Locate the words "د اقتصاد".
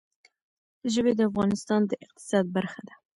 1.85-2.45